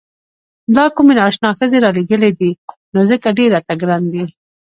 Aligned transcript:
دا 0.75 0.85
کومې 0.95 1.13
نا 1.17 1.23
اشنا 1.29 1.49
ښځې 1.59 1.77
رالېږلي 1.85 2.31
دي 2.39 2.51
نو 2.93 2.99
ځکه 3.09 3.27
ډېر 3.37 3.49
راته 3.55 3.73
ګران 3.81 4.03
دي. 4.13 4.23